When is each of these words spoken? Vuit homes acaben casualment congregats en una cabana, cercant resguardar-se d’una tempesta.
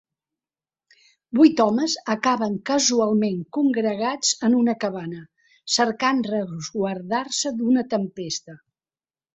Vuit 1.39 1.61
homes 1.65 1.97
acaben 2.13 2.55
casualment 2.71 3.37
congregats 3.59 4.33
en 4.49 4.57
una 4.63 4.77
cabana, 4.87 5.23
cercant 5.77 6.27
resguardar-se 6.33 7.57
d’una 7.61 7.87
tempesta. 7.97 8.61